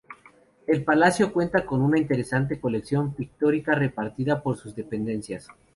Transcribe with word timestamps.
El 0.65 0.83
palacio 0.83 1.31
cuenta 1.31 1.63
con 1.63 1.79
una 1.83 1.99
interesante 1.99 2.59
colección 2.59 3.13
pictórica 3.13 3.75
repartida 3.75 4.41
por 4.41 4.57
sus 4.57 4.73
dependencias. 4.75 5.47